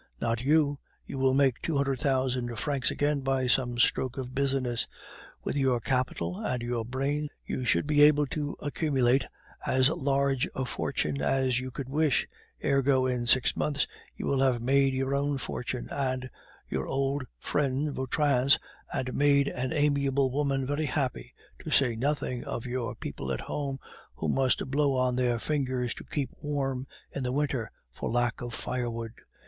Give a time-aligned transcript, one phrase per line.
[0.19, 0.79] Not you.
[1.05, 4.87] You will make two hundred thousand francs again by some stroke of business.
[5.43, 9.27] With your capital and your brains you should be able to accumulate
[9.63, 12.27] as large a fortune as you could wish.
[12.65, 13.85] Ergo, in six months
[14.17, 16.31] you will have made your own fortune, and
[16.73, 18.57] our old friend Vautrin's,
[18.91, 23.77] and made an amiable woman very happy, to say nothing of your people at home,
[24.15, 26.05] who must blow on their fingers to
[26.41, 29.11] warm them, in the winter, for lack of firewood.